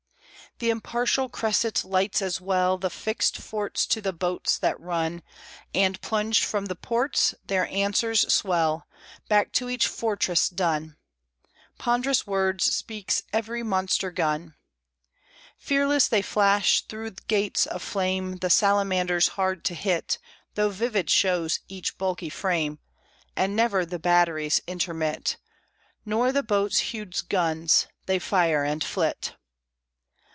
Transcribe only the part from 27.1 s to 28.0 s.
guns;